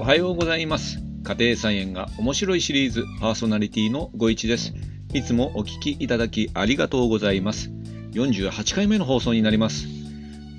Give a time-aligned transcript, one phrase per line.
[0.00, 0.98] おはようございます。
[1.24, 4.72] 家庭菜園が面白いシリーズパーソナリティのご一です。
[5.12, 7.70] いつもお聞きいただきありがとうございます。
[8.12, 9.88] 48回目の放送になります。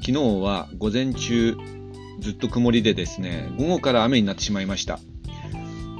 [0.01, 1.57] 昨日は午前中
[2.19, 4.99] ずっと曇りでですね午後から雨になってしまいました。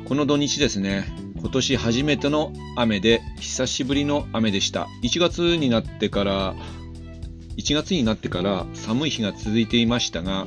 [0.06, 4.88] この土日ですね今年初めての雨で久しぶりの雨でした。
[5.02, 6.54] 1月になってから
[7.58, 10.46] 1月になってから寒い日が続いていましたが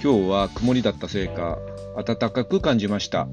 [0.00, 1.58] 今日は曇りだったせいか
[1.96, 3.28] 暖かく感じました。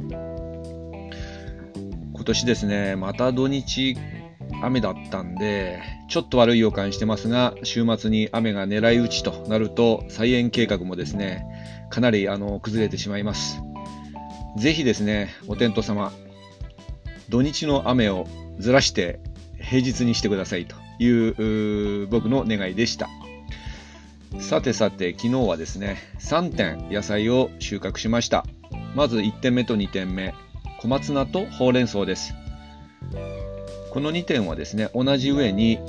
[2.13, 3.95] 今年ですねまた土日
[4.61, 11.45] 雨だったんでちょっと悪い予感してますが週末に雨が狙い撃ちとなると菜園計画もですね
[11.89, 13.62] かなりあの崩れてしまいます。
[14.57, 16.12] ぜひですねお天道様
[17.29, 18.26] 土日の雨を
[18.57, 19.20] ずらして
[19.59, 23.07] 平日にしてくださいという僕の願いでした。
[24.40, 28.46] さてさて昨日はですね3点野菜を収穫しました。
[28.96, 30.34] まず1点目と2点目
[30.79, 32.34] 小松菜とほうれん草です。
[33.91, 35.79] この2点はですね同じ上に、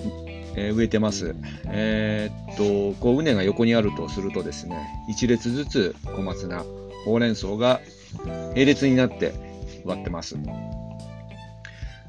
[0.56, 1.34] えー、植えてます。
[1.66, 2.56] えー、っ
[2.94, 6.64] とこう畝が横にあるとするとですね1列ずつ小松菜
[7.04, 7.80] ほうれん草が
[8.54, 9.32] 並列になって
[9.84, 10.36] 割ってます。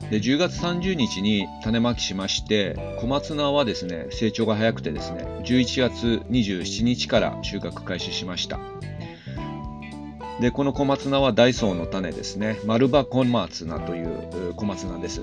[0.09, 8.59] で10月30日に種まきしまして小松菜はですね成長が早くてですね11月27日から収穫開始しました。
[10.39, 12.59] でこの小松菜はダイソーの種ですね。
[12.65, 15.21] 丸葉小松菜という小松菜です。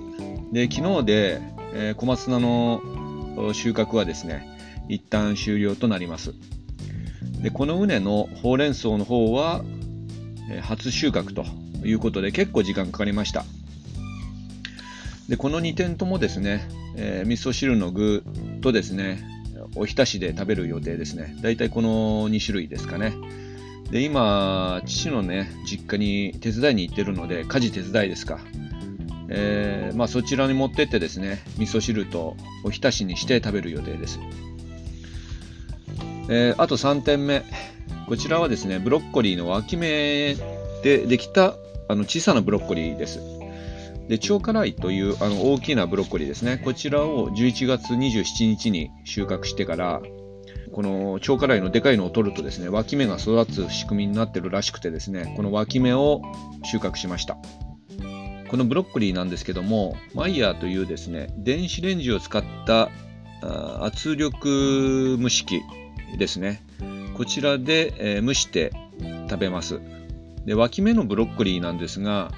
[0.52, 1.40] で昨日で、
[1.72, 2.82] えー、小松菜の
[3.54, 4.46] 収穫はですね
[4.88, 6.34] 一旦終了となります。
[7.42, 9.62] でこの畝のほうれん草の方は、
[10.50, 11.44] えー、初収穫と
[11.84, 13.44] いうことで結構時間かかりました
[15.28, 18.24] でこの2点ともですね、えー、味噌汁の具
[18.60, 19.24] とですね
[19.74, 21.36] おひたしで食べる予定ですね。
[21.42, 23.14] だいたいこの2種類ですかね。
[23.90, 28.40] で今父のね実家に手伝いに行ってるので家事手伝いですか、
[29.28, 34.18] えー、まあ、そちらに持ってってですね味噌汁とおひたしにして食べる予定です、
[36.28, 37.44] えー、あと3点目。
[38.08, 40.36] こちらはですねブロッコリーの脇芽
[40.82, 41.54] でできた
[41.88, 43.35] あの小さなブロッコリーです。
[44.08, 46.58] で超辛いというあの大きなブロッコリーですね。
[46.58, 50.00] こちらを11月27日に収穫してから
[50.72, 56.22] この超辛いのでかいのを取るとですね脇芽が育つ仕組みになってるらしくてですねこの脇芽を
[56.64, 57.36] 収穫しました。
[58.48, 62.90] このブロッコリーなんですけどもマイヤーというですね電子レンジを使った
[63.80, 65.62] 圧力蒸し器
[66.18, 66.62] ですね。
[67.16, 68.72] こちらで、え、蒸して
[69.28, 69.80] 食べます。
[70.44, 72.30] で脇芽のブロッコリーなんですが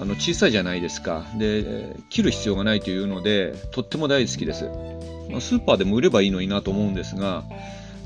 [0.00, 1.24] あの小さいじゃないですか。
[1.36, 4.68] で切る必要がないというのでとっても大好きです、
[5.40, 7.44] スーパーでも売ればいいのになと思うんですが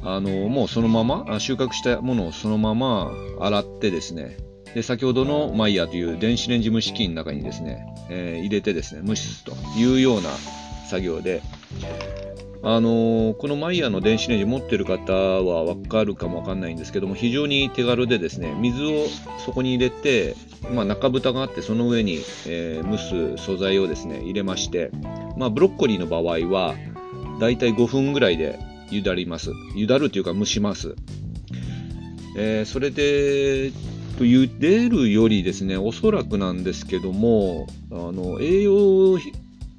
[0.02, 4.36] あのもうそのまま収穫したものをそのまま洗ってですね。
[4.74, 10.28] で先ほどのマイヤーという電子レンジ蒸し器の中にですね、えー、入れてですね蒸すというような
[10.90, 11.42] 作業で。
[12.68, 19.06] あのこのマイヤーの電子レンジ持ってる方はわかるかもわかんないんですけども非常に手軽でですね水を
[19.44, 20.34] そこに入れて、
[20.74, 22.14] まあ、中蓋があってその上に、
[22.48, 24.90] えー、蒸す素材をですね入れまして、
[25.36, 26.22] まあ、ブロッコリーの場合
[26.52, 26.74] は
[27.38, 28.58] だいたい5分ぐらいで
[28.90, 29.50] 茹だります。
[29.76, 30.96] 茹だるというか蒸します、
[32.36, 33.70] えー、それで
[34.18, 39.18] と茹でるよりですねおそらくなんですけどもあの栄養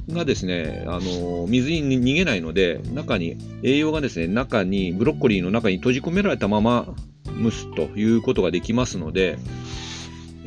[0.09, 6.95] がですね、あの水に逃げないので、中に、栄養がですね、中に、ブロッコリーの中に閉じ込められたまま
[7.41, 9.37] 蒸すということができますので、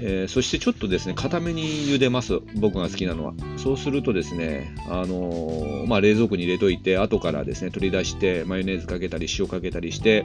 [0.03, 2.41] えー、そしてちょっとですね、固めに茹でます。
[2.55, 3.35] 僕が好きなのは。
[3.59, 10.25] そうするとですね、あの、まあ、冷蔵庫に入れといて、後からですね、取り出して、マヨネーズかけたり、塩かけたりして、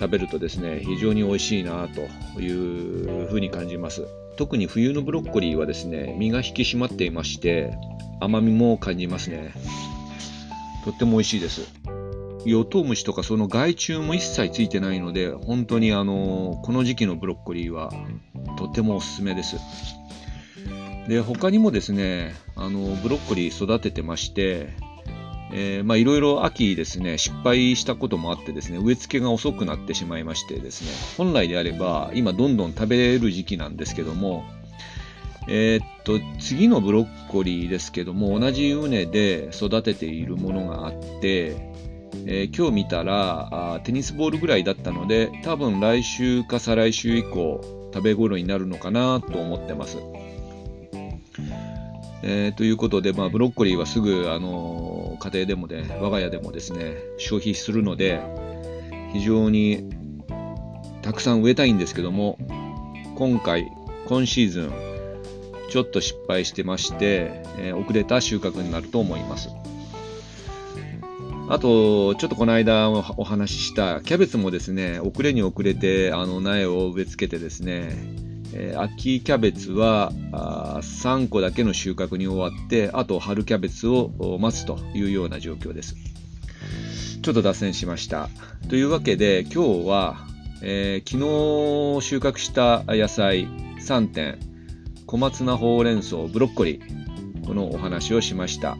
[0.00, 4.06] 食べるとですね、非常に美味しいなというふうに感じます。
[4.36, 7.76] 特に冬のブロッコリーはですね、身が引き締まっていまして、
[8.20, 9.52] 甘みも感じますね。
[10.84, 11.72] とっても美味しいです。
[12.44, 17.90] ヨトウムシとかその害虫も一切ついてないので、本当にあの、この時期のブロッコリーは
[18.58, 19.56] とてもおすすめです。
[21.08, 24.74] で、他にもですね、あの、ブロッコリー育ててまして、
[25.56, 34.44] え、まあいろいろ秋ですね、失敗したこともあってですね、植え付けが遅くなってしまいましてですね、本来であれば今どんどん食べれる時期なんですけども、
[35.46, 41.56] えー、っと、次のブロッコリーですけども、同じ畝で育てているものがあって、
[42.26, 47.60] えー、今日見たらあテニスボールぐらいだったので、多分来週か再来週以降、
[47.92, 49.98] 食べ頃になるのかなと思ってます。
[52.26, 58.20] え、ということで、まあ、ブロッコリーはすぐ、あの家庭でもね、我が家でもですね、消費するので、
[59.14, 59.88] 非常に
[61.00, 62.38] たくさん植えたいんですけども、
[63.16, 63.72] 今回、
[64.06, 64.72] 今シーズン、
[65.70, 69.48] ちょっと失敗してまして、えー、遅れた収穫になると思います。
[71.48, 77.96] あと、ちょっとこの間お話ししたキャベツもですね、遅れに遅れてあの苗を植え付けてですね、
[78.56, 85.96] えー、秋キャベツはあ3個だけの収穫に終わって、あと春キャベツを待つというような状況です。
[87.20, 88.28] ちょっと脱線しました。
[88.68, 90.26] というわけで今日は、
[90.62, 93.48] えー、昨日収穫した野菜
[93.80, 94.38] 3点、
[95.06, 98.76] 小松菜ほうれん草、ブロッコリー、このお話をしました。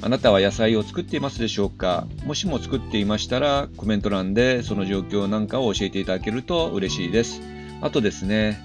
[0.00, 2.06] あなたは野菜を作っていますでしょうか？
[2.24, 7.42] もしも作っていましたらコメント欄でその状況なんかを教えていただけると嬉しいです。
[7.80, 8.60] あとですね、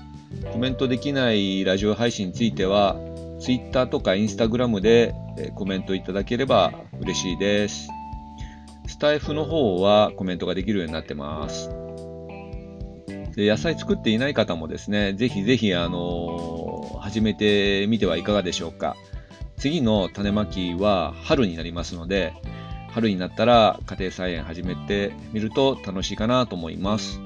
[0.52, 2.98] コメントできないラジオ配信については
[3.40, 5.14] Twitter とか Instagram で
[5.56, 7.90] コメントいただければ嬉しいです。
[8.88, 11.70] スタイフの方はコメントができるようになってます。
[13.36, 18.96] で野菜作っていない方もですね、ぜひぜひ、あのー、始めてみてはいかがでしょうか。
[19.58, 22.34] 次の種まきは春になりますので、
[22.92, 27.20] 春になったら家庭菜園始めてみると楽しいかなと思います。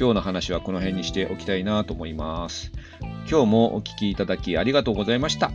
[0.00, 2.72] 今日の話はこの辺にしておきたいなと思います。
[3.30, 5.50] 今日もお聴きいただきありがとうございました。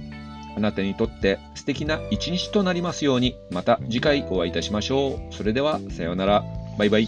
[0.56, 5.34] あなたにとって素敵な一日となりますように、また次回お会いいたしましょう。
[5.34, 6.44] それでは、さようなら。
[6.78, 7.08] バイバイ。